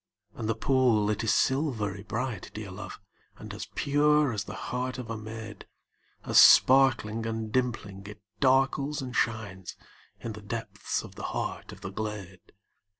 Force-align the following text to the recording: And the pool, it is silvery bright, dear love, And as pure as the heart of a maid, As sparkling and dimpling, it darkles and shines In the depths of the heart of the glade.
And 0.33 0.49
the 0.49 0.55
pool, 0.55 1.11
it 1.11 1.23
is 1.23 1.31
silvery 1.31 2.01
bright, 2.01 2.49
dear 2.55 2.71
love, 2.71 2.99
And 3.37 3.53
as 3.53 3.67
pure 3.75 4.33
as 4.33 4.45
the 4.45 4.55
heart 4.55 4.97
of 4.97 5.11
a 5.11 5.15
maid, 5.15 5.67
As 6.25 6.41
sparkling 6.41 7.27
and 7.27 7.51
dimpling, 7.51 8.07
it 8.07 8.19
darkles 8.39 9.03
and 9.03 9.15
shines 9.15 9.75
In 10.19 10.33
the 10.33 10.41
depths 10.41 11.03
of 11.03 11.13
the 11.13 11.23
heart 11.37 11.71
of 11.71 11.81
the 11.81 11.91
glade. 11.91 12.51